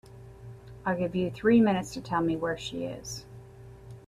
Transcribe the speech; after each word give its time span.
I'll 0.83 0.97
give 0.97 1.13
you 1.15 1.29
three 1.29 1.61
minutes 1.61 1.93
to 1.93 2.01
tell 2.01 2.21
me 2.21 2.35
where 2.35 2.57
she 2.57 2.85
is. 2.85 3.23